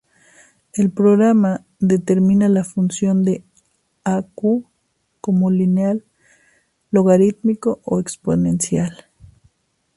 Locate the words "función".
2.63-3.23